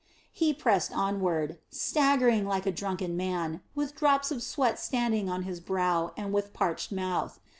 He 0.33 0.51
pressed 0.51 0.91
onward, 0.93 1.59
staggering 1.69 2.47
like 2.47 2.65
a 2.65 2.71
drunken 2.71 3.15
man, 3.15 3.61
with 3.75 3.93
drops 3.95 4.31
of 4.31 4.41
sweat 4.41 4.79
standing 4.79 5.29
on 5.29 5.43
his 5.43 5.59
brow 5.59 6.11
and 6.17 6.33
with 6.33 6.53
parched 6.53 6.91
mouth. 6.91 7.39